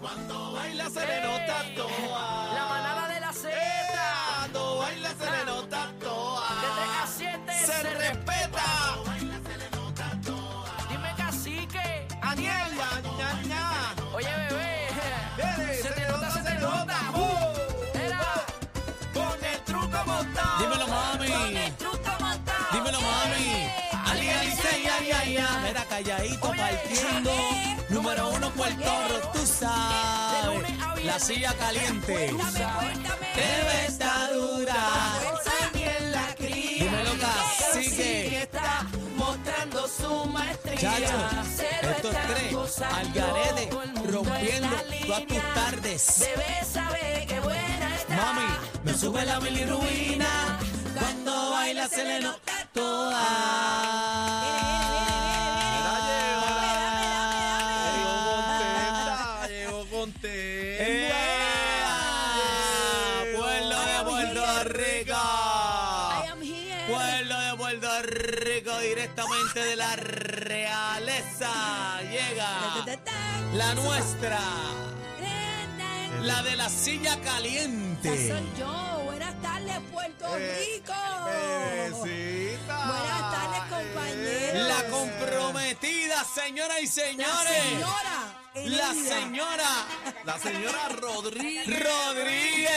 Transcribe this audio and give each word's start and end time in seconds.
Cuando 0.00 0.52
baila 0.52 0.88
se 0.88 1.06
le 1.06 1.20
nota 1.20 1.62
toa. 1.76 2.54
La 2.54 2.66
manada 2.66 3.08
de 3.08 3.20
la 3.20 3.32
Z. 3.32 3.50
Cuando 4.38 4.78
baila 4.78 5.08
se 5.10 5.30
le 5.30 5.44
nota 5.44 5.92
toa. 6.00 6.48
De 6.62 6.68
3 6.76 6.88
a 7.02 7.06
7 7.06 7.52
Se 7.52 7.66
se, 7.66 7.94
respeta. 7.94 8.64
Dime 10.88 11.14
cacique. 11.16 12.08
Aniel, 12.22 12.70
ña, 12.78 12.90
ña, 13.18 13.42
ña. 13.42 13.94
Oye, 14.14 14.28
bebé. 14.48 14.88
Dele, 15.36 15.74
Se 15.82 15.90
te 15.90 16.08
nota, 16.08 16.30
se 16.30 16.42
te 16.42 16.54
nota. 16.54 16.96
Uh, 17.14 17.98
Era. 17.98 18.44
Con 19.12 19.44
el 19.44 19.60
truco 19.64 19.98
montado. 20.06 20.58
Dímelo, 20.60 20.86
mami. 20.88 21.28
Con 21.30 21.56
el 21.56 21.76
truco 21.76 22.10
montado. 22.20 22.64
Dímelo, 22.72 23.00
mami. 23.02 23.70
Ali, 24.06 24.30
ali, 24.30 24.52
say, 24.52 24.86
ay, 24.86 25.12
ay, 25.12 25.36
ay. 25.36 25.62
Mira, 25.66 25.84
calladito, 25.84 26.48
partiendo. 26.56 27.32
Número 28.02 28.30
uno, 28.30 28.50
Puerto 28.52 28.90
Rico, 29.08 29.30
tú 29.34 29.46
sabes. 29.46 31.04
La 31.04 31.18
silla 31.18 31.52
caliente. 31.52 32.34
Ves 33.36 33.88
está 33.88 34.32
dura. 34.32 34.74
Dímelo, 36.38 37.10
cacique. 37.20 38.40
está 38.44 38.86
mostrando 39.16 39.86
su 39.86 40.24
maestría. 40.30 40.96
Estos 41.82 42.16
tres, 42.26 42.80
al 42.80 43.12
garete, 43.12 43.68
rompiendo 44.10 44.76
todas 45.06 45.26
tus 45.26 45.54
tardes. 45.54 46.20
Bebé 46.20 46.64
sabe 46.64 47.26
que 47.28 47.38
buena 47.40 47.96
está. 47.96 48.16
Mami, 48.16 48.48
me 48.82 48.94
sube 48.94 49.26
la 49.26 49.40
bilirrubina. 49.40 50.58
Cuando 50.98 51.50
baila 51.50 51.86
se 51.86 52.04
le 52.04 52.20
nota 52.20 52.66
toda. 52.72 54.59
De 69.54 69.76
la 69.76 69.96
realeza. 69.96 71.50
Llega 72.02 72.84
la 73.54 73.74
nuestra, 73.74 74.38
la 76.22 76.42
de 76.42 76.56
la 76.56 76.68
silla 76.68 77.14
Esa 77.14 77.22
caliente. 77.22 78.28
soy 78.28 78.48
yo. 78.58 79.02
Buenas 79.04 79.40
tardes, 79.42 79.78
Puerto 79.92 80.36
Eh, 80.36 80.66
Rico. 80.74 80.92
Buenas 82.68 83.30
tardes, 83.32 83.62
compañeros. 83.70 84.68
La 84.68 84.84
comprometida, 84.88 86.24
señoras 86.34 86.78
y 86.80 86.86
La 86.86 86.92
señores. 86.92 87.62
señora. 87.70 88.36
La 88.52 88.92
señora 88.94 89.68
La 90.24 90.36
señora 90.38 90.88
Rodríguez. 91.00 91.66
Rodríguez. 91.66 92.70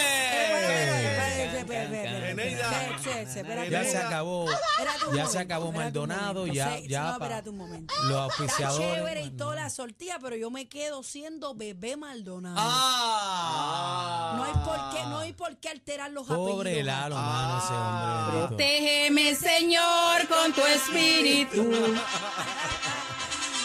Eneida. 2.44 3.70
Ya 3.70 3.84
se 3.86 3.98
acabó. 3.98 4.46
Espérate 4.52 5.06
un 5.08 5.16
Ya 5.16 5.26
se 5.26 5.34
momento, 5.34 5.40
acabó 5.40 5.66
espérate 5.70 6.00
un 6.00 6.08
Maldonado, 6.08 6.34
momento. 6.42 6.54
ya, 6.56 6.78
Sí, 6.78 6.88
ya 6.88 7.02
no, 7.04 7.08
pa- 7.08 7.14
espérate 7.26 7.50
un 7.50 7.58
momento. 7.58 7.94
los 7.96 8.04
Está 8.12 8.24
auspiciadores. 8.24 8.94
chévere 8.96 9.22
y 9.24 9.32
toda 9.32 9.56
la 9.56 9.70
sortilla, 9.70 10.20
pero 10.20 10.36
yo 10.36 10.50
me 10.52 10.68
quedo 10.68 11.04
siendo 11.04 11.56
bebé 11.56 11.98
Maldonado. 11.98 12.56
Ah. 12.60 14.34
No 14.38 14.44
hay 14.44 14.54
por 14.66 14.90
qué, 14.96 15.04
no 15.08 15.20
hay 15.20 15.34
por 15.34 15.58
qué 15.58 15.70
alterar 15.70 16.12
los 16.12 16.28
Pobre 16.28 16.72
apellidos. 16.72 16.86
Lalo, 16.86 17.16
mano, 17.16 17.58
ese 17.64 17.74
hombre. 17.74 18.32
bendito. 18.34 18.48
Protégeme, 18.48 19.36
Señor, 19.36 20.28
con 20.28 20.54
tu 20.54 20.62
espíritu. 20.66 21.62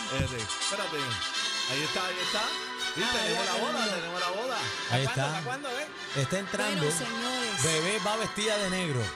Espérate, 0.09 0.37
espérate. 0.43 0.97
Ahí 1.71 1.83
está, 1.83 2.07
ahí 2.07 2.15
está. 2.25 2.43
Sí, 2.95 3.03
tenemos 3.13 3.47
la 3.47 3.55
boda, 3.55 3.95
tenemos 3.95 4.21
la 4.21 4.31
boda. 4.31 4.59
Ahí 4.91 5.05
está. 5.05 5.41
¿Cuándo, 5.45 5.69
eh? 5.69 5.87
Está 6.17 6.39
entrando. 6.39 6.85
Bueno, 6.85 6.99
señores. 6.99 7.63
Bebé 7.63 7.99
va 8.07 8.17
vestida 8.17 8.59
de 8.59 8.71
negro. 8.71 9.01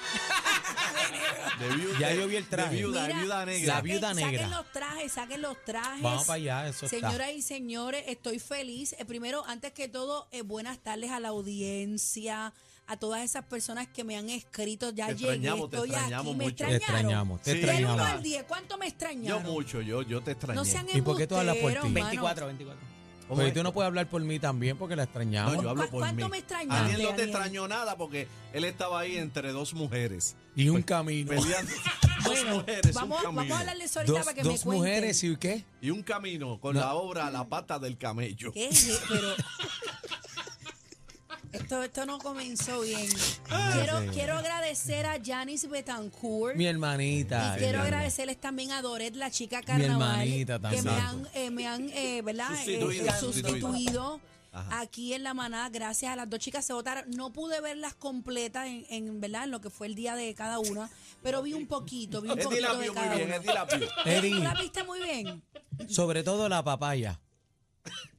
De 1.59 1.69
viuda. 1.77 1.99
Ya 1.99 2.15
yo 2.15 2.27
vi 2.27 2.37
el 2.37 2.47
traje. 2.47 2.71
De 2.71 2.77
viuda, 2.77 3.03
de 3.03 3.09
Mira, 3.09 3.21
viuda 3.21 3.45
negra. 3.47 3.75
La 3.75 3.81
viuda 3.83 4.15
negra. 4.15 4.33
Saquen 4.33 4.51
los 4.51 4.73
trajes, 4.73 5.13
saquen 5.13 5.43
los 5.43 5.65
trajes. 5.65 6.03
Vamos 6.03 6.25
para 6.25 6.37
allá, 6.37 6.69
eso 6.69 6.87
está. 6.87 6.97
Señoras 7.09 7.31
y 7.33 7.43
señores, 7.43 8.05
estoy 8.09 8.39
feliz. 8.39 8.95
Eh, 8.99 9.05
primero, 9.05 9.45
antes 9.47 9.73
que 9.73 9.87
todo, 9.89 10.29
eh, 10.33 10.43
buenas 10.43 10.79
tardes 10.79 11.11
a 11.11 11.21
la 11.21 11.29
audiencia, 11.29 12.53
a 12.87 12.97
todas 12.97 13.23
esas 13.23 13.45
personas 13.45 13.87
que 13.87 14.03
me 14.03 14.17
han 14.17 14.29
escrito. 14.31 14.91
Ya 14.91 15.09
Te 15.09 15.15
llegué, 15.17 15.35
extrañamos, 15.35 15.71
te 15.71 15.77
estoy 15.77 15.91
extrañamos 15.91 16.27
aquí. 16.27 16.37
¿Me 16.39 16.45
mucho. 16.45 16.57
Te 16.57 16.77
extrañaron? 16.77 17.01
extrañamos, 17.01 17.43
te 17.43 17.53
Sí. 17.53 17.59
Del 17.59 17.65
uno 17.69 17.73
extrañamos. 17.73 18.11
al 18.13 18.23
10, 18.23 18.45
¿cuánto 18.45 18.79
me 18.79 18.85
Yo 18.87 18.89
extrañaron? 18.91 19.43
mucho, 19.45 19.81
yo, 19.83 20.03
yo 20.03 20.21
te 20.23 20.31
extrañé. 20.33 20.57
No 20.59 20.65
sean 20.65 20.87
¿Y 20.93 21.01
por 21.03 21.17
qué 21.17 21.27
tú 21.27 21.37
hablas 21.37 21.57
por 21.57 21.71
ti? 21.71 21.77
embusteros, 21.77 21.93
mano. 21.93 22.07
24, 22.07 22.47
24. 22.47 22.92
¿Cómo 23.29 23.37
Porque 23.37 23.49
es? 23.49 23.55
tú 23.55 23.63
no 23.63 23.73
puedes 23.73 23.87
hablar 23.87 24.09
por 24.09 24.21
mí 24.23 24.39
también 24.39 24.77
porque 24.77 24.95
la 24.97 25.05
extrañamos. 25.05 25.57
No, 25.57 25.63
yo 25.63 25.71
hablo 25.71 25.85
¿Cu- 25.85 25.91
por 25.91 26.01
cuánto 26.01 26.25
mí. 26.27 26.31
me 26.33 26.39
extrañaste, 26.39 26.93
Aniel 26.95 27.03
no 27.03 27.15
te 27.17 27.23
extrañó 27.25 27.69
nada 27.69 27.97
porque 27.97 28.29
él 28.53 28.65
estaba 28.65 29.01
ahí 29.01 29.17
entre 29.17 29.53
dos 29.53 29.73
mujeres. 29.75 30.35
Y 30.57 30.69
un 30.69 30.83
camino. 30.83 31.29
Peleando. 31.31 31.73
dos 32.25 32.25
Bueno, 32.27 32.55
mujeres, 32.59 32.95
vamos, 32.95 33.19
un 33.19 33.25
vamos 33.25 33.37
camino. 33.39 33.55
a 33.55 33.59
hablarle 33.61 33.85
eso 33.85 33.99
ahorita 34.01 34.13
Dos, 34.19 34.25
para 34.25 34.35
que 34.37 34.43
dos 34.43 34.53
me 34.53 34.59
cuenten. 34.65 34.79
mujeres 34.79 35.25
y 35.25 35.37
qué? 35.37 35.65
Y 35.81 35.91
un 35.91 36.03
camino 36.03 36.61
con 36.61 36.75
No. 36.75 36.81
la 36.81 36.95
obra 36.95 37.31
La 37.31 37.45
pata 37.49 37.79
del 37.79 37.97
camello. 37.97 38.53
¿Qué 38.53 38.69
es? 38.69 39.01
Pero 39.09 39.29
esto, 41.73 41.83
esto 41.83 42.07
no 42.07 42.19
comenzó 42.19 42.81
bien. 42.83 43.09
Quiero, 43.73 44.01
sí. 44.03 44.09
quiero 44.13 44.35
agradecer 44.35 45.07
a 45.07 45.19
Janice 45.25 45.69
Betancourt. 45.69 46.57
Mi 46.57 46.67
hermanita. 46.67 47.55
Y 47.57 47.61
quiero 47.61 47.79
mi- 47.79 47.85
agradecerles 47.85 48.39
también 48.41 48.73
a 48.73 48.83
Doret, 48.83 49.15
la 49.17 49.31
chica 49.31 49.63
carnaval, 49.63 50.21
hermanita 50.23 50.61
que 50.71 50.83
me 50.83 50.91
han, 50.91 51.29
eh, 51.35 51.51
me 51.51 51.67
han 51.67 51.89
eh, 51.91 52.21
¿verdad? 52.23 52.49
Sustituido, 52.57 53.07
Eh, 53.07 53.13
sustituido. 53.19 53.69
sustituido 53.73 54.21
Ajá. 54.53 54.81
aquí 54.81 55.15
en 55.15 55.23
la 55.23 55.33
manada. 55.35 55.69
Gracias 55.71 56.13
a 56.13 56.17
las 56.17 56.29
dos 56.29 56.41
chicas 56.41 56.65
se 56.65 56.73
votaron. 56.75 57.05
No 57.11 57.33
pude 57.33 57.61
verlas 57.63 57.95
completas 57.95 58.67
en, 58.67 58.85
en, 58.91 59.21
¿verdad? 59.21 59.45
en 59.45 59.51
lo 59.51 59.61
que 59.63 59.71
fue 59.71 59.87
el 59.87 59.95
día 59.95 60.15
de 60.15 60.35
cada 60.35 60.59
una, 60.59 60.91
pero 61.23 61.43
vi 61.43 61.55
un 61.55 61.67
poquito, 61.67 62.21
vi 62.21 62.29
un 62.31 62.39
poquito 62.39 62.77
de 62.77 62.87
muy 62.89 62.95
cada 62.95 63.15
bien, 63.15 63.29
una. 63.29 63.37
Eddie, 64.05 64.31
¿tú 64.31 64.43
la 64.43 64.55
viste 64.55 64.85
muy 64.85 65.01
bien? 65.01 65.43
Sobre 65.89 66.23
todo 66.23 66.49
la 66.51 66.63
papaya. 66.63 67.19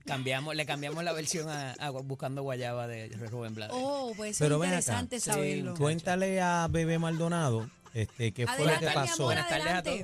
Cambiamos, 0.06 0.54
le 0.56 0.66
cambiamos 0.66 1.04
la 1.04 1.14
versión 1.14 1.48
a, 1.50 1.72
a 1.74 1.90
Buscando 1.92 2.44
Guayaba 2.44 2.88
de 2.88 3.08
Rubén 3.32 3.56
Blades. 3.56 3.74
Oh, 3.78 4.12
pues 4.18 4.38
Pero 4.38 4.56
es 4.56 4.62
ven 4.62 4.70
acá. 4.72 4.80
interesante 4.80 5.20
Sí, 5.20 5.30
saberlo. 5.32 5.76
Cuéntale 5.76 6.42
a 6.42 6.68
Bebé 6.70 7.00
Maldonado 7.00 7.70
este, 7.94 8.34
qué 8.34 8.46
fue 8.46 8.66
lo 8.66 8.80
que 8.80 8.86
pasó. 8.88 9.14
amor, 9.24 9.26
Buenas 9.28 9.48
tardes 9.50 9.68
a 9.68 9.78
adelante. 9.78 10.00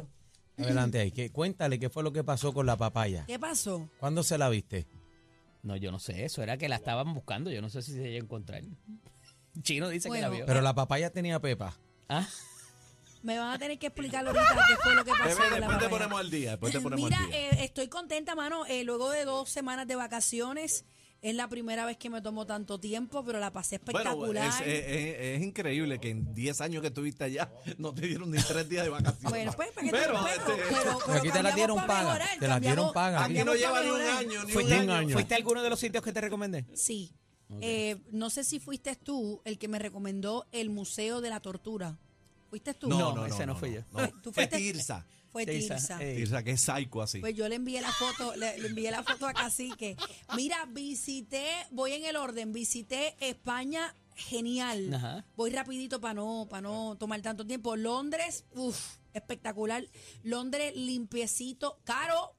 todos. 0.56 0.66
Adelante 0.66 1.00
ahí. 1.00 1.12
que- 1.12 1.31
cuéntale 1.31 1.80
qué 1.80 1.90
fue 1.90 2.03
lo 2.03 2.14
que 2.14 2.24
pasó 2.24 2.53
con 2.53 2.66
la 2.66 2.78
papaya. 2.78 3.25
¿Qué 3.28 3.40
pasó? 3.40 3.90
¿Cuándo 4.00 4.24
se 4.24 4.38
la 4.38 4.48
viste? 4.50 4.88
No, 5.64 5.75
yo 5.75 5.92
no 5.92 6.00
sé, 6.00 6.24
eso 6.24 6.42
era 6.44 6.58
que 6.58 6.69
la 6.69 6.78
estaban 6.78 7.14
buscando, 7.14 7.52
yo 7.52 7.62
no 7.62 7.69
sé 7.69 7.81
si 7.81 7.92
se 7.92 8.00
llegó 8.03 8.16
a 8.16 8.25
encontrar. 8.25 8.64
Chino 9.62 9.90
dice 9.90 10.09
que 10.09 10.22
la 10.22 10.30
vio. 10.30 10.46
Pero 10.46 10.62
la 10.62 10.74
papaya 10.74 11.09
tenía 11.09 11.40
pepa. 11.42 11.78
Ah, 12.08 12.25
Me 13.22 13.38
van 13.38 13.52
a 13.52 13.59
tener 13.59 13.78
que 13.78 13.88
explicar 13.88 14.25
ahorita 14.25 14.66
qué 14.68 14.75
fue 14.84 14.96
lo 14.96 15.03
que 15.03 15.12
pasó. 15.12 15.24
Bebé, 15.24 15.35
con 15.35 15.50
la 15.50 15.56
después 15.56 15.78
te 15.78 15.84
papaya. 15.85 15.90
ponemos 15.90 16.19
al 16.19 16.30
día. 16.31 16.50
Después 16.52 16.72
te 16.74 16.80
ponemos 16.80 17.09
Mira, 17.09 17.22
al 17.24 17.30
día. 17.30 17.38
eh, 17.52 17.63
estoy 17.66 17.88
contenta, 17.90 18.35
mano. 18.35 18.66
eh, 18.66 18.84
luego 18.84 19.09
de 19.12 19.25
dos 19.25 19.50
semanas 19.50 19.88
de 19.88 19.96
vacaciones, 19.96 20.85
es 21.22 21.35
la 21.35 21.50
primera 21.50 21.85
vez 21.85 21.97
que 21.97 22.09
me 22.09 22.22
tomo 22.22 22.46
tanto 22.46 22.80
tiempo, 22.80 23.25
pero 23.25 23.40
la 23.40 23.52
pasé 23.52 23.78
Bueno, 23.80 24.00
espectacular. 24.00 24.47
es, 24.47 24.68
es- 24.68 24.85
es- 24.88 25.16
es 25.19 25.41
increíble 25.44 26.00
que 26.00 26.12
en 26.12 26.34
10 26.34 26.62
años 26.62 26.81
que 26.81 26.88
estuviste 26.88 27.25
allá 27.25 27.52
no 27.78 27.94
te 27.94 28.07
dieron 28.07 28.31
ni 28.31 28.38
3 28.41 28.69
días 28.69 28.85
de 28.85 28.90
vacaciones. 28.90 29.30
bueno, 29.30 29.51
pues, 29.53 29.69
para 29.72 29.86
te- 29.88 29.91
pero, 29.91 30.13
pero, 30.24 30.28
este, 30.28 30.63
pero- 30.69 31.00
pero 31.06 31.18
Aquí 31.19 31.30
te 31.30 31.44
la 31.44 31.50
cambiamos 31.50 31.56
dieron 31.56 31.78
pa' 31.78 31.88
paga, 31.88 32.03
mejorar, 32.03 32.30
te 32.40 32.47
la 32.47 32.53
cambiamos- 32.56 32.62
dieron 32.62 32.94
paga. 32.94 33.24
aquí 33.25 33.34
no 33.34 33.46
cambiamos 33.51 33.59
lleva 33.59 33.84
ni 33.84 33.90
un 33.90 33.97
mejorar. 33.97 34.18
año, 34.19 34.30
ni 34.30 34.36
un 34.46 34.50
¿fuiste, 34.50 34.74
un 34.75 34.80
año. 34.80 34.94
año. 34.94 35.13
¿Fuiste 35.13 35.34
a 35.34 35.38
alguno 35.38 35.62
de 35.62 35.69
los 35.69 35.80
sitios 35.81 36.03
que 36.06 36.13
te 36.13 36.22
recomendé? 36.22 36.66
Sí. 36.74 37.12
Eh, 37.62 37.97
no 38.12 38.30
sé 38.30 38.44
si 38.46 38.59
fuiste 38.59 38.96
tú 38.96 39.41
el 39.44 39.57
que 39.57 39.68
me 39.68 39.80
recomendó 39.80 40.47
el 40.53 40.69
Museo 40.69 41.19
de 41.19 41.30
la 41.31 41.40
Tortura. 41.41 41.97
¿Fuiste 42.50 42.74
tú? 42.74 42.88
No, 42.90 43.26
ese 43.26 43.46
no 43.46 43.56
fui 43.56 43.74
yo. 43.74 43.82
¿Tú 44.24 44.32
Fue 44.32 44.48
fuiste? 44.48 44.58
Tirsa. 44.58 45.06
Fue 45.32 45.46
Tirsa, 45.46 45.76
Tirsa. 45.76 46.04
eh. 46.04 46.16
Tirsa, 46.16 46.42
que 46.44 46.52
es 46.52 46.62
psycho 46.62 47.02
así. 47.04 47.20
Pues 47.20 47.36
yo 47.36 47.48
le 47.48 47.56
envié 47.56 47.80
la 47.82 47.92
foto, 47.92 48.36
le, 48.36 48.58
le 48.58 48.68
envié 48.70 48.90
la 48.90 49.04
foto 49.04 49.28
a 49.28 49.34
Cacique. 49.34 49.96
Mira, 50.36 50.66
visité, 50.66 51.46
voy 51.69 51.94
en 51.94 52.06
el 52.06 52.16
orden, 52.16 52.51
visité 52.51 53.16
España, 53.19 53.94
genial. 54.16 54.92
Ajá. 54.92 55.25
Voy 55.38 55.51
rapidito 55.51 56.01
para 56.01 56.16
no, 56.16 56.48
para 56.50 56.62
no 56.62 56.96
tomar 56.98 57.22
tanto 57.22 57.46
tiempo. 57.46 57.75
Londres, 57.75 58.46
uff, 58.56 58.95
espectacular. 59.13 59.84
Londres 60.24 60.75
limpiecito, 60.75 61.80
caro, 61.84 62.36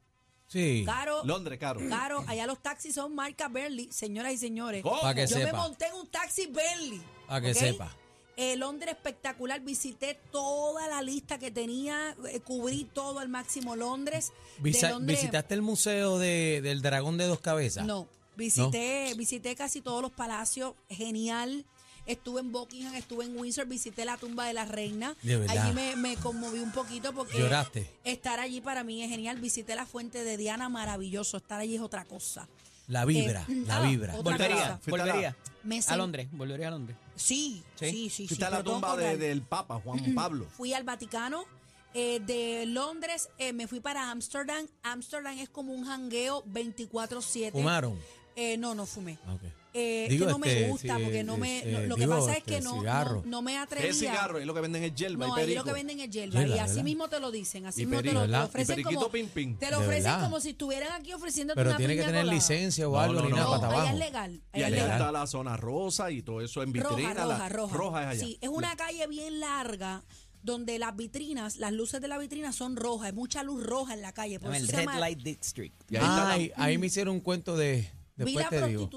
Sí. 0.48 0.82
caro. 0.84 1.22
Londres, 1.24 1.60
caro. 1.60 1.80
Caro, 1.88 2.24
allá 2.26 2.44
los 2.48 2.60
taxis 2.60 2.96
son 2.96 3.14
marca 3.14 3.46
Bentley, 3.48 3.88
señoras 3.92 4.32
y 4.32 4.36
señores. 4.36 4.82
¿Cómo? 4.82 5.00
Para 5.00 5.14
que 5.14 5.28
Yo 5.28 5.38
me 5.38 5.52
monté 5.52 5.86
en 5.86 5.94
un 5.94 6.10
taxi 6.10 6.46
Bentley. 6.46 7.00
Para 7.28 7.40
que 7.40 7.54
sepa. 7.54 7.96
Eh, 8.36 8.56
Londres 8.56 8.92
espectacular, 8.94 9.60
visité 9.60 10.18
toda 10.32 10.88
la 10.88 11.02
lista 11.02 11.38
que 11.38 11.50
tenía, 11.50 12.16
eh, 12.30 12.40
cubrí 12.40 12.84
todo 12.94 13.18
al 13.18 13.28
máximo 13.28 13.76
Londres. 13.76 14.32
De 14.58 14.62
Visa- 14.62 14.90
Londres- 14.90 15.18
¿Visitaste 15.20 15.54
el 15.54 15.62
museo 15.62 16.18
de- 16.18 16.60
del 16.62 16.80
dragón 16.80 17.18
de 17.18 17.26
dos 17.26 17.40
cabezas? 17.40 17.84
No, 17.84 18.08
visité, 18.36 19.12
visité 19.16 19.54
casi 19.56 19.80
todos 19.82 20.00
los 20.00 20.12
palacios, 20.12 20.74
genial. 20.88 21.64
Estuve 22.06 22.40
en 22.40 22.50
Buckingham, 22.50 22.94
estuve 22.94 23.26
en 23.26 23.36
Windsor, 23.38 23.66
visité 23.66 24.06
la 24.06 24.16
tumba 24.16 24.46
de 24.46 24.54
la 24.54 24.64
reina. 24.64 25.14
De 25.22 25.36
verdad. 25.36 25.66
Allí 25.66 25.74
me, 25.74 25.96
me 25.96 26.16
conmoví 26.16 26.58
un 26.60 26.72
poquito 26.72 27.12
porque 27.12 27.38
¿Lloraste? 27.38 27.90
estar 28.04 28.40
allí 28.40 28.62
para 28.62 28.82
mí 28.84 29.02
es 29.02 29.10
genial. 29.10 29.38
Visité 29.38 29.74
la 29.76 29.84
fuente 29.86 30.24
de 30.24 30.36
Diana, 30.38 30.68
maravilloso. 30.70 31.36
Estar 31.36 31.60
allí 31.60 31.74
es 31.76 31.82
otra 31.82 32.04
cosa. 32.06 32.48
La 32.88 33.04
vibra, 33.04 33.44
Eh, 33.48 33.62
la 33.66 33.76
ah, 33.76 33.82
vibra. 33.82 34.14
otra 34.16 34.32
Volvería, 34.32 34.80
volvería. 34.86 35.36
Me 35.62 35.78
A 35.78 35.82
sen- 35.82 35.96
Londres, 35.98 36.28
volvería 36.32 36.68
a 36.68 36.70
Londres. 36.70 36.96
Sí, 37.16 37.62
Sí. 37.74 37.86
sí, 37.90 37.90
sí. 37.90 38.10
sí, 38.10 38.26
Fuiste 38.28 38.44
a 38.44 38.50
la 38.50 38.56
pero 38.58 38.64
tengo 38.64 38.74
tumba 38.80 38.94
que 38.94 39.00
de- 39.02 39.06
hablar. 39.10 39.18
del 39.28 39.42
Papa, 39.42 39.80
Juan 39.84 40.14
Pablo. 40.14 40.46
Fui 40.56 40.72
al 40.74 40.84
Vaticano. 40.84 41.44
eh, 41.92 42.20
de 42.24 42.66
Londres 42.66 43.30
eh, 43.38 43.52
me 43.52 43.66
fui 43.66 43.80
para 43.80 44.12
Ámsterdam. 44.12 44.64
Ámsterdam 44.84 45.36
es 45.38 45.48
como 45.48 45.72
un 45.72 45.84
jangueo 45.84 46.44
24-7. 46.44 47.50
¿Fumaron? 47.50 47.98
Eh, 48.36 48.56
no, 48.58 48.76
no 48.76 48.86
fumé. 48.86 49.18
Ah, 49.26 49.34
ok. 49.34 49.42
Eh, 49.72 50.08
Digo, 50.10 50.26
que 50.26 50.32
no 50.32 50.38
me 50.40 50.48
este, 50.52 50.68
gusta, 50.68 50.96
sí, 50.96 51.02
porque 51.04 51.22
no 51.22 51.36
me. 51.36 51.60
eh, 51.60 51.72
lo- 51.72 51.86
lo 51.86 51.94
que 51.94 52.00
digo, 52.02 52.18
pasa 52.18 52.32
es 52.32 52.38
este, 52.38 52.54
que 52.56 52.60
no, 52.60 52.78
cigarro. 52.80 53.22
no, 53.24 53.30
no 53.30 53.42
me 53.42 53.56
atrevía. 53.56 53.90
Es 53.90 53.98
cigarro, 54.00 54.38
es 54.38 54.46
lo 54.46 54.52
que 54.52 54.60
venden 54.60 54.82
en 54.82 54.96
yerba 54.96 55.26
No, 55.28 55.38
y 55.38 55.42
ahí 55.42 55.54
lo 55.54 55.62
que 55.62 55.72
venden 55.72 56.00
es 56.00 56.10
yerba. 56.10 56.40
Yerba, 56.40 56.56
y 56.56 56.58
así 56.58 56.70
¿verdad? 56.72 56.84
mismo 56.84 57.08
te 57.08 57.20
lo 57.20 57.30
dicen. 57.30 57.66
Así 57.66 57.82
Y 57.82 57.86
mismo 57.86 57.98
te 58.02 58.08
perico, 58.08 58.26
lo, 58.26 58.38
te 58.40 58.44
ofrecen 58.46 58.82
como. 58.82 59.08
pim, 59.10 59.28
pim. 59.28 59.56
Te 59.58 59.70
lo 59.70 59.78
¿De 59.78 59.84
ofrecen 59.84 60.04
verdad? 60.04 60.24
como 60.24 60.40
si 60.40 60.50
estuvieran 60.50 60.90
aquí 61.00 61.12
ofreciéndote 61.12 61.56
Pero 61.56 61.70
una 61.70 61.76
tiene 61.76 61.94
que 61.94 62.00
tener 62.02 62.22
colada. 62.22 62.34
licencia 62.34 62.88
o 62.88 62.92
No, 62.92 62.98
algo, 63.00 63.14
no, 63.20 63.22
ni 63.26 63.30
no, 63.30 63.36
nada 63.36 63.46
No, 63.46 63.60
para 63.60 63.66
allá 63.68 63.80
abajo. 63.82 63.94
es 63.94 63.98
legal. 64.00 64.32
Y 64.32 64.36
allá 64.36 64.42
es 64.58 64.64
allá 64.66 64.70
legal. 64.82 64.90
está 65.00 65.12
la 65.12 65.26
zona 65.28 65.56
rosa 65.56 66.10
y 66.10 66.22
todo 66.22 66.40
eso 66.40 66.62
en 66.64 66.72
vitrina. 66.72 67.14
Roja, 67.14 67.14
la- 67.14 67.24
roja, 67.24 67.48
roja. 67.48 67.76
roja 67.76 68.00
es 68.02 68.06
allá. 68.08 68.20
Sí, 68.26 68.38
es 68.40 68.48
una 68.48 68.74
calle 68.76 69.06
bien 69.06 69.38
larga 69.38 70.02
donde 70.42 70.80
las 70.80 70.96
vitrinas, 70.96 71.58
las 71.58 71.72
luces 71.72 72.00
de 72.00 72.08
la 72.08 72.18
vitrina 72.18 72.52
son 72.52 72.74
rojas. 72.74 73.06
Hay 73.06 73.12
mucha 73.12 73.44
luz 73.44 73.62
roja 73.62 73.94
en 73.94 74.02
la 74.02 74.12
calle. 74.12 74.40
Por 74.40 74.50
el 74.52 74.62
eso 74.62 74.66
se 74.66 74.72
Red 74.78 74.86
llama- 74.86 74.98
Light 74.98 75.20
District. 75.22 75.74
Y 75.92 75.96
ahí 75.96 76.50
ahí 76.56 76.76
me 76.78 76.86
hicieron 76.86 77.14
un 77.14 77.20
cuento 77.20 77.56
de. 77.56 77.88
Vi 78.16 78.34
la 78.34 78.50
digo. 78.66 78.90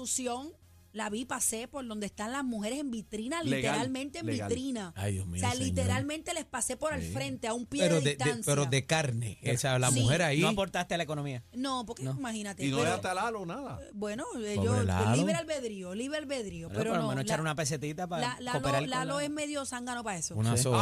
La 0.94 1.10
vi, 1.10 1.24
pasé 1.26 1.68
por 1.68 1.86
donde 1.86 2.06
están 2.06 2.32
las 2.32 2.44
mujeres 2.44 2.78
en 2.78 2.90
vitrina, 2.90 3.42
Legal, 3.42 3.60
literalmente 3.60 4.20
en 4.20 4.26
legal. 4.26 4.48
vitrina. 4.48 4.92
Ay, 4.96 5.12
Dios 5.14 5.26
mío, 5.26 5.36
O 5.36 5.40
sea, 5.40 5.50
señor. 5.50 5.66
literalmente 5.66 6.32
les 6.34 6.44
pasé 6.46 6.76
por 6.78 6.94
el 6.94 7.02
frente, 7.12 7.46
a 7.48 7.52
un 7.52 7.66
pie 7.66 7.82
Pero 7.82 7.96
de 7.96 8.00
de, 8.00 8.04
de- 8.10 8.16
distancia. 8.16 8.44
pero 8.46 8.64
de 8.66 8.86
carne. 8.86 9.38
O 9.52 9.56
sea, 9.58 9.78
la 9.78 9.90
Sí. 9.90 10.00
mujer 10.00 10.22
ahí. 10.22 10.40
No 10.40 10.48
aportaste 10.48 10.94
a 10.94 10.96
la 10.96 11.02
economía. 11.02 11.42
No, 11.52 11.84
porque 11.84 12.04
imagínate. 12.04 12.64
Y 12.64 12.70
no 12.70 12.78
pero- 12.78 12.88
es 12.90 12.94
hasta 12.96 13.12
Lalo 13.12 13.44
nada. 13.44 13.78
Bueno, 13.92 14.24
eh, 14.38 14.54
Pobre 14.54 14.64
yo, 14.64 14.82
Lalo. 14.84 15.16
libre 15.16 15.34
albedrío, 15.34 15.94
libre 15.94 16.18
albedrío. 16.18 16.68
Bueno, 16.68 16.78
pero 16.80 16.90
por 16.92 16.96
lo 16.98 17.02
no. 17.02 17.08
menos 17.10 17.24
echar 17.24 17.38
la- 17.38 17.42
una 17.42 17.54
pesetita 17.56 18.06
para 18.06 18.22
la- 18.22 18.36
Lalo, 18.40 18.60
cooperar 18.60 18.82
con 18.82 18.90
Lalo 18.90 19.16
la- 19.18 19.24
es 19.24 19.30
medio 19.30 19.64
zángano 19.66 20.04
para 20.04 20.16
eso. 20.18 20.34
Una 20.36 20.56
Sí. 20.56 20.62
soga. 20.62 20.78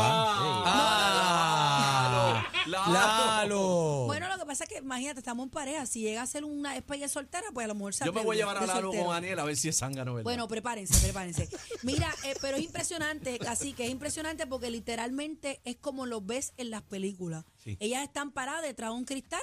Ah. 1.25 2.45
Lalo, 2.67 2.93
¡Lalo! 2.93 4.05
Bueno, 4.07 4.29
lo 4.29 4.39
que 4.39 4.47
pasa 4.47 4.65
es 4.65 4.71
que, 4.71 4.79
imagínate, 4.79 5.21
estamos 5.21 5.45
en 5.45 5.51
pareja. 5.51 5.87
Si 5.87 6.01
llega 6.01 6.23
a 6.23 6.27
ser 6.27 6.45
una 6.45 6.77
especie 6.77 7.09
soltera, 7.09 7.45
pues 7.53 7.65
a 7.65 7.69
lo 7.69 7.75
mejor 7.75 7.95
se 7.95 8.05
Yo 8.05 8.13
me 8.13 8.23
voy 8.23 8.37
a 8.37 8.41
llevar 8.41 8.57
a 8.59 8.67
Lalo 8.67 8.91
con 8.93 9.09
Daniel 9.09 9.39
a 9.39 9.45
ver 9.45 9.57
si 9.57 9.69
es 9.69 9.83
Bueno, 10.23 10.49
prepárense, 10.49 10.99
prepárense. 11.01 11.49
Mira, 11.83 12.13
eh, 12.25 12.35
pero 12.41 12.57
es 12.57 12.63
impresionante, 12.65 13.39
casi 13.39 13.73
que 13.73 13.85
es 13.85 13.91
impresionante 13.91 14.47
porque 14.47 14.71
literalmente 14.71 15.61
es 15.65 15.77
como 15.77 16.07
lo 16.07 16.21
ves 16.21 16.53
en 16.57 16.71
las 16.71 16.83
películas. 16.83 17.45
Sí. 17.63 17.77
Ellas 17.81 18.03
están 18.03 18.33
paradas 18.33 18.63
detrás 18.63 18.91
de 18.91 18.97
un 18.97 19.05
cristal, 19.05 19.41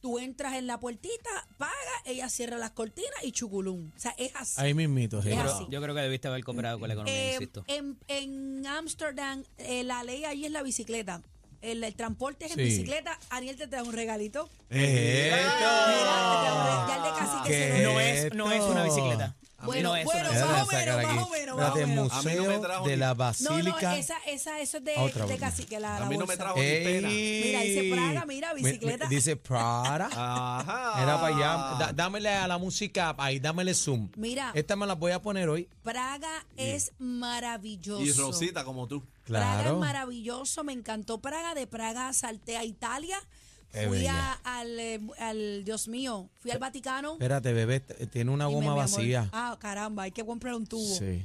tú 0.00 0.18
entras 0.18 0.54
en 0.54 0.66
la 0.66 0.80
puertita, 0.80 1.30
pagas, 1.58 1.74
ella 2.04 2.28
cierra 2.28 2.58
las 2.58 2.72
cortinas 2.72 3.22
y 3.22 3.32
chuculum. 3.32 3.90
O 3.96 3.98
sea, 4.00 4.14
es 4.18 4.32
así. 4.34 4.60
Ahí 4.60 4.74
mismito, 4.74 5.22
sí. 5.22 5.32
Así. 5.32 5.64
yo 5.70 5.80
creo 5.80 5.94
que 5.94 6.00
debiste 6.00 6.28
haber 6.28 6.42
cooperado 6.44 6.78
con 6.78 6.88
la 6.88 6.94
economía, 6.94 7.14
Eh, 7.14 7.32
insisto. 7.34 7.64
en 7.68 7.98
en 8.08 8.66
Ámsterdam, 8.66 9.44
eh, 9.58 9.84
la 9.84 10.02
ley 10.04 10.24
allí 10.24 10.44
es 10.46 10.50
la 10.52 10.62
bicicleta. 10.62 11.22
El, 11.60 11.84
el 11.84 11.94
transporte 11.94 12.46
es 12.46 12.50
en 12.50 12.56
Sí. 12.56 12.64
bicicleta. 12.64 13.16
Ariel 13.30 13.54
te 13.56 13.68
trae 13.68 13.82
un 13.84 13.92
regalito. 13.92 14.48
¡Esto! 14.68 15.36
Mira, 15.36 15.46
te 15.52 15.58
trae 15.60 16.52
un 16.52 16.66
re- 16.66 16.88
ya 16.88 16.96
el 16.96 17.02
de 17.04 17.18
cacique 17.20 17.48
¿Qué? 17.48 17.72
se 17.76 17.82
lo 17.84 17.92
No 17.92 18.00
es, 18.00 18.34
no 18.34 18.50
es 18.52 18.62
una 18.62 18.82
bicicleta. 18.84 19.36
Bueno, 19.66 19.90
no 19.90 19.96
es 19.96 20.04
bueno, 20.04 20.28
una 20.30 20.30
más 20.30 20.62
o 20.62 20.66
menos, 20.66 21.56
más 21.56 21.70
o 21.70 21.74
menos, 21.78 22.08
más 22.08 22.26
o 22.26 22.28
no 22.28 22.42
Museo 22.42 22.60
trajo 22.60 22.86
de 22.88 22.96
la 22.96 23.06
No, 23.06 23.12
no, 23.12 23.18
Basílica. 23.18 23.96
esa, 23.96 24.16
esa, 24.26 24.60
eso 24.60 24.78
es 24.78 24.84
de, 24.84 24.94
Otra 24.96 25.26
de 25.26 25.36
cacique, 25.38 25.78
la, 25.78 25.98
A 25.98 26.06
mí 26.06 26.14
no 26.16 26.20
me 26.20 26.26
bolsa. 26.26 26.36
trajo 26.42 26.56
ni 26.58 26.62
pena. 26.64 27.08
Mira, 27.08 27.60
dice 27.60 27.90
Praga, 27.94 28.24
mira, 28.26 28.54
Mi- 28.54 28.62
mi- 28.62 28.66
bicicleta. 28.70 29.06
dice 29.06 29.36
Prada. 29.36 30.06
Ajá. 30.12 31.02
Era 31.02 31.20
para 31.20 31.36
allá. 31.36 31.78
Da- 31.86 31.92
dámele 31.92 32.28
a 32.30 32.48
la 32.48 32.58
música 32.58 33.14
ahí, 33.18 33.38
dámele 33.38 33.74
zoom. 33.74 34.10
Mira. 34.16 34.50
Esta 34.54 34.74
me 34.76 34.86
la 34.86 34.94
voy 34.94 35.12
a 35.12 35.22
poner 35.22 35.48
hoy. 35.48 35.68
Praga 35.82 36.44
es 36.56 36.92
maravilloso. 36.98 38.02
Y 38.02 38.12
Rosita 38.12 38.64
como 38.64 38.86
tú. 38.88 39.02
Praga 39.24 39.56
es 39.56 39.62
Claro. 39.62 39.78
maravilloso, 39.78 40.64
me 40.64 40.72
encantó 40.72 41.18
Praga. 41.20 41.54
De 41.54 41.66
Praga 41.66 42.12
salté 42.12 42.56
a 42.56 42.64
Italia. 42.64 43.18
Qué 43.72 43.88
Fui 43.88 44.06
a- 44.06 44.32
al, 44.44 44.78
eh, 44.78 45.00
al, 45.18 45.64
Dios 45.64 45.88
mío, 45.88 46.28
fui 46.40 46.50
al 46.50 46.58
Vaticano. 46.58 47.12
Espérate, 47.14 47.52
bebé, 47.52 47.80
t- 47.80 48.06
tiene 48.08 48.30
una 48.30 48.46
me- 48.48 48.54
goma 48.54 48.72
amor, 48.72 48.84
vacía. 48.84 49.28
Ah, 49.32 49.56
caramba, 49.58 50.02
hay 50.04 50.12
que 50.12 50.24
comprar 50.24 50.54
un 50.54 50.66
tubo. 50.66 50.94
Sí. 50.98 51.22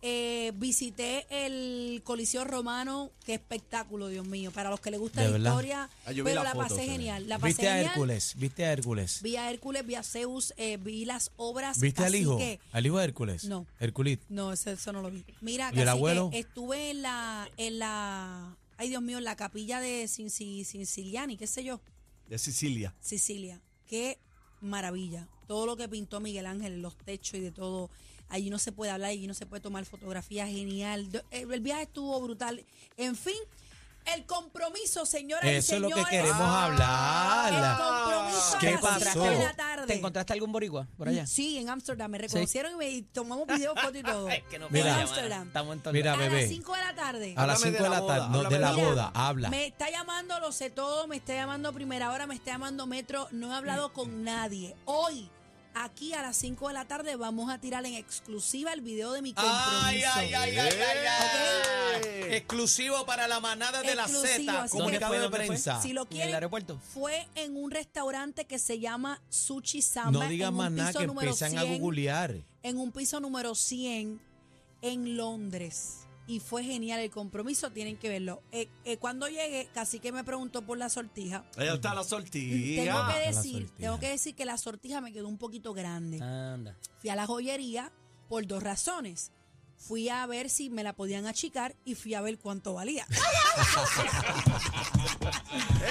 Eh, 0.00 0.52
visité 0.54 1.26
el 1.28 2.02
Coliseo 2.04 2.44
Romano, 2.44 3.10
qué 3.26 3.34
espectáculo, 3.34 4.06
Dios 4.06 4.24
mío. 4.24 4.52
Para 4.52 4.70
los 4.70 4.78
que 4.78 4.92
les 4.92 5.00
gusta 5.00 5.22
¿De 5.22 5.26
la 5.26 5.32
verdad? 5.32 5.50
historia, 5.50 5.90
Ah, 6.06 6.10
pero 6.14 6.34
la 6.34 6.42
la, 6.44 6.50
foto, 6.52 6.68
pasé 6.68 6.84
genial. 6.86 7.28
La 7.28 7.36
pasé 7.40 7.48
¿Viste 7.48 7.68
a 7.68 7.72
genial. 7.72 7.90
Hércules? 7.90 8.34
¿Viste 8.36 8.64
a 8.64 8.72
Hércules? 8.72 9.22
Vi 9.22 9.34
a 9.36 9.50
Hércules, 9.50 9.84
vi 9.84 9.94
a 9.96 10.04
Zeus, 10.04 10.54
eh, 10.56 10.76
vi 10.80 11.04
las 11.04 11.32
obras. 11.36 11.80
¿Viste 11.80 12.04
al 12.04 12.14
hijo? 12.14 12.38
cacique. 12.38 12.60
¿Al 12.70 12.86
hijo 12.86 12.98
de 12.98 13.04
Hércules? 13.06 13.44
No. 13.46 13.66
Hércules. 13.80 14.20
No, 14.28 14.52
eso, 14.52 14.70
eso 14.70 14.92
no 14.92 15.02
lo 15.02 15.10
vi. 15.10 15.24
Mira, 15.40 15.72
¿Y 15.74 15.80
el 15.80 15.88
abuelo? 15.88 16.30
estuve 16.32 16.90
en 16.90 17.02
la, 17.02 17.48
en 17.56 17.80
la, 17.80 18.56
ay 18.78 18.88
Dios 18.88 19.02
mío, 19.02 19.20
la 19.20 19.36
capilla 19.36 19.80
de 19.80 20.08
Cinciliani, 20.08 21.36
qué 21.36 21.46
sé 21.46 21.62
yo, 21.64 21.80
De 22.28 22.38
Sicilia. 22.38 22.94
Sicilia. 23.00 23.60
Qué 23.86 24.18
maravilla. 24.60 25.28
Todo 25.46 25.66
lo 25.66 25.76
que 25.76 25.88
pintó 25.88 26.20
Miguel 26.20 26.46
Ángel, 26.46 26.80
los 26.80 26.96
techos 26.96 27.34
y 27.34 27.40
de 27.40 27.50
todo. 27.50 27.90
Allí 28.28 28.50
no 28.50 28.58
se 28.58 28.72
puede 28.72 28.90
hablar, 28.90 29.10
allí 29.10 29.26
no 29.26 29.34
se 29.34 29.46
puede 29.46 29.62
tomar 29.62 29.84
fotografías, 29.86 30.48
genial. 30.50 31.08
El, 31.30 31.50
el 31.52 31.60
viaje 31.60 31.82
estuvo 31.82 32.20
brutal. 32.20 32.64
En 32.96 33.16
fin, 33.16 33.36
el 34.14 34.26
compromiso, 34.26 35.06
señoras 35.06 35.44
y 35.44 35.48
Eso 35.56 35.74
es 35.76 35.80
lo 35.80 35.88
señores. 35.88 36.06
que 36.06 36.10
queremos 36.16 36.40
El 36.40 36.46
hablar. 36.82 37.78
compromiso 37.78 38.56
a 38.56 38.58
¿Qué 38.58 38.72
las 38.72 38.80
pasó? 38.80 39.10
cinco 39.12 39.24
de 39.24 39.38
la 39.38 39.54
tarde. 39.56 39.86
¿Te 39.86 39.94
encontraste 39.94 40.32
algún 40.32 40.52
boricua 40.52 40.86
por 40.96 41.08
allá? 41.08 41.26
Sí, 41.26 41.58
en 41.58 41.68
Ámsterdam. 41.70 42.10
Me 42.10 42.18
reconocieron 42.18 42.72
y 42.72 42.76
me 42.76 42.90
y 42.90 43.02
tomamos 43.02 43.46
video, 43.46 43.74
foto 43.74 43.96
y 43.98 44.02
todo. 44.02 44.28
Que 44.50 44.58
no 44.58 44.68
Mira. 44.70 45.04
puedo 45.06 45.28
llamar. 45.28 45.46
Estamos 45.46 45.76
en 45.84 45.92
Mira. 45.92 46.12
A 46.12 46.16
bebé. 46.16 46.40
las 46.42 46.48
5 46.50 46.74
de 46.74 46.80
la 46.82 46.94
tarde. 46.94 47.34
A 47.36 47.46
las 47.46 47.56
Háblame 47.58 47.76
5 47.78 47.82
de 47.82 47.82
de 47.82 47.88
la 47.88 48.00
la 48.00 48.06
tarde, 48.06 48.28
no, 48.42 48.48
de 48.48 48.58
la 48.58 48.72
boda, 48.72 49.10
habla. 49.14 49.48
Me 49.50 49.66
está 49.66 49.90
llamando, 49.90 50.38
lo 50.40 50.52
sé 50.52 50.70
todo, 50.70 51.06
me 51.06 51.16
está 51.16 51.34
llamando 51.34 51.72
Primera 51.72 52.10
Hora, 52.10 52.26
me 52.26 52.34
está 52.34 52.52
llamando 52.52 52.86
Metro, 52.86 53.28
no 53.30 53.52
he 53.52 53.56
hablado 53.56 53.92
con 53.92 54.24
nadie. 54.24 54.74
Hoy, 54.84 55.30
aquí 55.84 56.12
a 56.12 56.22
las 56.22 56.36
5 56.36 56.68
de 56.68 56.74
la 56.74 56.84
tarde, 56.86 57.16
vamos 57.16 57.50
a 57.50 57.58
tirar 57.58 57.84
en 57.86 57.94
exclusiva 57.94 58.72
el 58.72 58.80
video 58.80 59.12
de 59.12 59.22
mi 59.22 59.32
compromiso. 59.34 60.08
¡Eh! 62.04 62.36
Exclusivo 62.36 63.04
para 63.06 63.26
la 63.28 63.40
manada 63.40 63.82
de 63.82 63.94
la 63.94 64.02
Exclusivo, 64.02 64.52
Z, 64.52 64.62
así 64.62 64.76
comunicado 64.76 65.12
que- 65.12 65.18
de 65.18 65.22
¿Dónde 65.24 65.36
fue? 65.38 65.46
prensa. 65.46 65.80
Si 65.82 65.92
lo 65.92 66.06
¿En 66.10 66.20
el 66.20 66.34
aeropuerto? 66.34 66.78
fue 66.92 67.26
en 67.34 67.56
un 67.56 67.70
restaurante 67.70 68.44
que 68.46 68.58
se 68.58 68.78
llama 68.78 69.20
Sushi 69.28 69.82
Samba. 69.82 70.10
No 70.24 70.28
digan 70.28 70.48
en 70.48 70.54
un 70.54 70.58
más 70.58 70.72
nada 70.72 70.88
piso 70.90 70.98
que 71.00 71.06
número 71.06 71.30
empiezan 71.30 71.58
a 71.58 71.62
100, 71.62 71.80
googlear. 71.80 72.34
En 72.62 72.78
un 72.78 72.92
piso 72.92 73.20
número 73.20 73.54
100 73.54 74.20
en 74.82 75.16
Londres. 75.16 76.00
Y 76.28 76.40
fue 76.40 76.62
genial 76.62 77.00
el 77.00 77.10
compromiso, 77.10 77.72
tienen 77.72 77.96
que 77.96 78.10
verlo. 78.10 78.42
Eh, 78.52 78.68
eh, 78.84 78.98
cuando 78.98 79.28
llegué, 79.28 79.68
casi 79.72 79.98
que 79.98 80.12
me 80.12 80.22
preguntó 80.22 80.62
por 80.62 80.76
la 80.76 80.90
sortija. 80.90 81.44
Allá 81.56 81.74
está 81.74 81.94
la 81.94 82.04
sortija. 82.04 82.84
Tengo 82.84 83.06
que 83.06 83.12
la 83.14 83.18
decir, 83.18 83.52
sortija. 83.52 83.76
tengo 83.78 83.98
que 83.98 84.08
decir 84.10 84.34
que 84.34 84.44
la 84.44 84.58
sortija 84.58 85.00
me 85.00 85.12
quedó 85.12 85.26
un 85.26 85.38
poquito 85.38 85.72
grande. 85.72 86.22
Anda. 86.22 86.76
Fui 86.98 87.08
a 87.08 87.16
la 87.16 87.26
joyería 87.26 87.90
por 88.28 88.46
dos 88.46 88.62
razones. 88.62 89.32
Fui 89.78 90.08
a 90.08 90.26
ver 90.26 90.50
si 90.50 90.68
me 90.70 90.82
la 90.82 90.92
podían 90.92 91.26
achicar 91.26 91.74
y 91.84 91.94
fui 91.94 92.12
a 92.14 92.20
ver 92.20 92.38
cuánto 92.38 92.74
valía. 92.74 93.06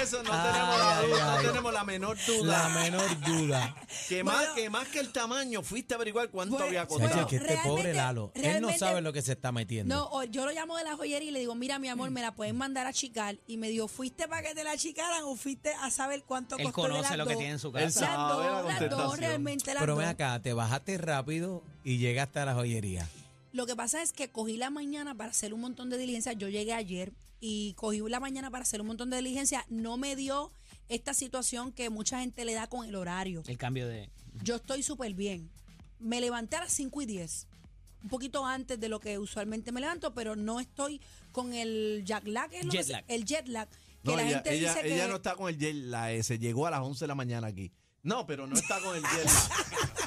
Eso 0.02 0.22
no, 0.22 0.30
Ay, 0.32 0.52
tenemos, 0.52 0.78
la, 0.78 0.98
ay, 0.98 1.06
duda, 1.08 1.34
ay. 1.38 1.44
no 1.44 1.50
tenemos 1.50 1.72
la 1.72 1.84
menor 1.84 2.16
duda. 2.26 2.68
La 2.68 2.68
menor 2.80 3.20
duda. 3.20 3.76
Que, 4.08 4.22
Bueno. 4.28 4.38
más, 4.38 4.48
que 4.54 4.70
más 4.70 4.88
que 4.88 5.00
el 5.00 5.10
tamaño, 5.12 5.62
fuiste 5.62 5.94
a 5.94 5.96
averiguar 5.96 6.28
cuánto 6.30 6.52
Bueno, 6.56 6.66
había 6.66 6.84
bueno, 6.84 7.06
costado. 7.06 7.26
Chacho, 7.28 7.28
que 7.28 7.36
este 7.54 7.68
pobre 7.68 7.94
Lalo, 7.94 8.30
él 8.34 8.60
no 8.60 8.70
sabe 8.76 9.00
lo 9.00 9.12
que 9.12 9.22
se 9.22 9.32
está 9.32 9.50
metiendo. 9.52 9.94
No, 9.94 10.06
o- 10.10 10.24
yo 10.24 10.44
lo 10.44 10.52
llamo 10.52 10.76
de 10.76 10.84
la 10.84 10.96
joyería 10.96 11.28
y 11.28 11.32
le 11.32 11.40
digo, 11.40 11.54
mira, 11.54 11.78
mi 11.78 11.88
amor, 11.88 12.10
me 12.10 12.20
la 12.20 12.34
pueden 12.34 12.56
mandar 12.56 12.86
a 12.86 12.90
achicar. 12.90 13.38
Y 13.46 13.56
me 13.56 13.68
dijo, 13.68 13.88
¿fuiste 13.88 14.28
para 14.28 14.42
que 14.42 14.54
te 14.54 14.64
la 14.64 14.72
achicaran 14.72 15.22
o 15.24 15.34
fuiste 15.34 15.72
a 15.80 15.90
saber 15.90 16.22
cuánto 16.24 16.56
Él 16.56 16.64
costó 16.72 16.82
de 16.82 16.88
conoce 16.90 17.08
las 17.10 17.18
lo 17.18 17.26
que 17.26 17.36
tiene 17.36 17.52
en 17.52 17.58
su 17.58 17.68
Él 17.68 17.84
casa. 17.84 18.00
Las 18.00 18.10
sabe 18.10 18.44
la 18.44 18.62
las 18.62 18.90
dos, 18.90 19.18
realmente 19.18 19.74
las 19.74 19.80
Pero 19.80 19.96
ven 19.96 20.08
acá, 20.08 20.40
te 20.42 20.52
bajaste 20.52 20.98
rápido 20.98 21.62
y 21.84 21.98
llegaste 21.98 22.38
a 22.40 22.44
la 22.44 22.54
joyería. 22.54 23.08
Lo 23.52 23.66
que 23.66 23.74
pasa 23.74 24.02
es 24.02 24.12
que 24.12 24.30
cogí 24.30 24.56
la 24.56 24.70
mañana 24.70 25.14
para 25.14 25.30
hacer 25.30 25.54
un 25.54 25.60
montón 25.60 25.88
de 25.90 25.98
diligencias. 25.98 26.36
Yo 26.36 26.48
llegué 26.48 26.72
ayer 26.74 27.12
y 27.40 27.72
cogí 27.74 28.00
la 28.00 28.20
mañana 28.20 28.50
para 28.50 28.62
hacer 28.62 28.80
un 28.80 28.88
montón 28.88 29.10
de 29.10 29.16
diligencias. 29.16 29.64
No 29.68 29.96
me 29.96 30.16
dio 30.16 30.52
esta 30.88 31.14
situación 31.14 31.72
que 31.72 31.90
mucha 31.90 32.20
gente 32.20 32.44
le 32.44 32.54
da 32.54 32.66
con 32.66 32.86
el 32.86 32.94
horario. 32.94 33.42
El 33.46 33.58
cambio 33.58 33.88
de... 33.88 34.10
Yo 34.42 34.56
estoy 34.56 34.82
súper 34.82 35.14
bien. 35.14 35.50
Me 35.98 36.20
levanté 36.20 36.56
a 36.56 36.60
las 36.60 36.72
5 36.72 37.02
y 37.02 37.06
10. 37.06 37.46
Un 38.04 38.08
poquito 38.10 38.46
antes 38.46 38.78
de 38.78 38.88
lo 38.88 39.00
que 39.00 39.18
usualmente 39.18 39.72
me 39.72 39.80
levanto, 39.80 40.14
pero 40.14 40.36
no 40.36 40.60
estoy 40.60 41.00
con 41.32 41.52
el 41.52 42.04
jet 42.04 42.24
lag. 42.26 42.52
¿es 42.52 42.64
lo 42.66 42.70
que 42.70 42.78
Jet 42.78 42.88
lag. 42.88 43.04
El 43.08 43.24
jet 43.24 43.48
lag. 43.48 43.68
Que 43.68 43.76
No, 44.04 44.16
la 44.16 44.22
ella, 44.22 44.34
gente 44.36 44.54
ella, 44.54 44.74
dice 44.74 44.86
ella 44.86 45.04
que... 45.04 45.10
no 45.10 45.16
está 45.16 45.34
con 45.34 45.48
el 45.48 45.58
jet, 45.58 45.74
la 45.74 46.12
S. 46.12 46.38
Llegó 46.38 46.66
a 46.66 46.70
las 46.70 46.80
11 46.80 47.04
de 47.04 47.08
la 47.08 47.14
mañana 47.14 47.48
aquí. 47.48 47.72
No, 48.02 48.26
pero 48.26 48.46
no 48.46 48.54
está 48.56 48.80
con 48.80 48.96
el 48.96 49.02
Yerla. 49.02 49.40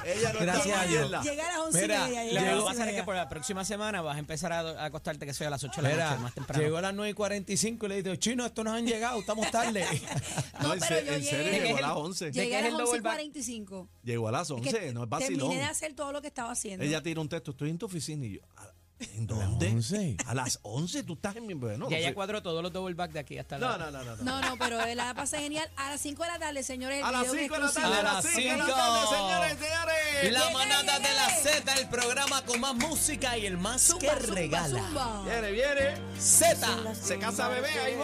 Ella 0.06 0.34
no 0.34 0.40
Gracias 0.40 0.66
está 0.66 0.82
a 0.82 0.84
con 0.86 0.94
el. 0.94 1.00
Yerla. 1.00 1.22
Llegar 1.24 1.46
a 1.52 1.58
las 1.58 1.68
once 1.68 1.82
Mira, 1.82 2.08
y 2.08 2.12
media. 2.16 2.24
Lo 2.34 2.40
que 2.48 2.54
va 2.56 2.62
a 2.62 2.66
pasar 2.66 2.88
es 2.88 2.96
que 2.96 3.04
por 3.04 3.16
la 3.16 3.30
próxima 3.30 3.66
semana 3.66 4.02
vas 4.02 4.16
a 4.16 4.20
empezar 4.20 4.52
a, 4.54 4.60
a 4.62 4.86
acostarte 4.86 5.26
que 5.26 5.34
soy 5.34 5.48
a 5.48 5.50
las 5.50 5.64
8 5.64 5.82
de 5.82 5.96
la 5.96 6.10
noche, 6.12 6.22
más 6.24 6.34
temprano. 6.34 6.64
llegó 6.64 6.78
a 6.78 6.82
las 6.82 6.94
9 6.96 7.10
y 7.12 7.14
45 7.14 7.86
y 7.86 7.90
le 7.90 8.02
digo, 8.02 8.16
chino, 8.16 8.46
estos 8.46 8.66
nos 8.66 8.74
han 8.76 8.86
llegado, 8.88 9.20
estamos 9.20 9.52
tarde. 9.52 9.86
No, 10.62 10.68
No, 10.70 10.74
en, 10.76 10.80
pero 10.80 10.96
se- 11.00 11.06
yo 11.06 11.14
en 11.14 11.24
serio, 11.24 11.52
llegué- 11.52 11.64
llegó 11.68 11.78
a 11.78 11.82
las 11.82 11.92
11. 11.92 12.32
Llegué 12.32 12.56
a 12.56 12.60
es 12.60 12.64
las 12.66 12.72
el 12.72 12.78
double 12.78 12.84
11 12.92 12.98
y 12.98 13.02
back? 13.02 13.14
45. 13.14 13.90
Llegó 14.04 14.28
a 14.28 14.32
las 14.32 14.42
Es 14.48 14.52
11, 14.52 14.80
que 14.80 14.94
no 14.94 15.04
es 15.04 15.10
vacilón. 15.10 15.40
terminé 15.40 15.58
de 15.58 15.64
hacer 15.68 15.94
todo 15.94 16.12
lo 16.12 16.22
que 16.22 16.28
estaba 16.28 16.52
haciendo. 16.52 16.86
Ella 16.86 17.04
tira 17.04 17.20
un 17.22 17.30
texto, 17.30 17.52
estoy 17.52 17.70
en 17.72 17.78
tu 17.78 17.86
oficina 17.88 18.26
y 18.26 18.36
yo, 18.36 18.42
¿a- 18.58 18.71
¿en 19.16 19.28
dónde? 19.28 19.68
11? 19.68 20.18
A 20.26 20.34
las 20.34 20.60
11 20.64 21.04
tú 21.04 21.14
estás 21.14 21.36
en 21.36 21.48
mi... 21.48 21.54
Bueno, 21.54 21.90
ya 21.90 21.98
sé. 22.00 22.14
cuadró 22.14 22.42
todos 22.42 22.62
los 22.64 22.72
double 22.72 22.96
back 22.96 23.12
de 23.12 23.20
aquí 23.20 23.38
hasta 23.38 23.58
No, 23.58 23.70
la... 23.70 23.78
no, 23.78 23.92
no, 23.92 24.04
no. 24.04 24.16
no. 24.18 24.24
No, 24.24 24.42
no, 24.42 24.58
pero 24.58 24.78
la 24.96 25.14
pasé 25.14 25.40
genial. 25.40 25.70
A 25.76 25.90
las 25.92 26.02
5 26.02 26.24
de 26.24 26.30
la 26.30 26.40
tarde, 26.40 26.64
señores. 26.64 27.04
A 27.04 27.12
las 27.12 27.22
video 27.24 27.34
en 27.36 27.40
5 27.42 27.54
de 27.56 27.60
la 27.62 27.72
tarde, 27.72 27.96
a 27.96 28.00
A 28.00 28.04
las 28.04 28.14
las 28.26 28.34
5 28.34 28.50
de 28.52 28.58
la 28.58 28.66
tarde, 28.66 29.08
señores, 29.18 29.58
señores. 29.58 30.32
La 30.34 30.40
Llegué, 30.42 30.54
manada 30.54 31.00
de 31.00 31.14
la. 31.14 31.30
Z, 31.30 31.74
el 31.80 31.90
programa 31.90 32.46
con 32.46 32.60
más 32.60 32.76
música 32.76 33.38
y 33.38 33.46
el 33.46 33.58
más 33.58 33.82
Zumba, 33.82 34.00
que 34.00 34.22
zumba, 34.22 34.36
regala. 34.36 34.80
zumba. 34.80 35.24
Viene, 35.24 35.52
viene. 35.52 35.96
Z. 36.20 36.68
Se 36.96 37.18
casa 37.20 37.48
bebé, 37.48 37.70
ahí 37.70 37.92
voy. 37.96 38.00